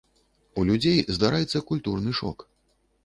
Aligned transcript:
У 0.61 0.63
людзей 0.69 0.97
здараецца 1.17 1.61
культурны 1.73 2.19
шок. 2.21 2.37